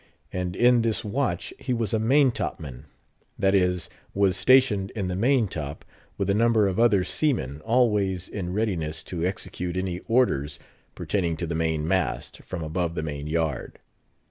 [0.33, 2.85] And in this watch he was a maintop man;
[3.37, 5.85] that is, was stationed in the main top,
[6.17, 10.57] with a number of other seamen, always in readiness to execute any orders
[10.95, 13.77] pertaining to the main mast, from above the main yard.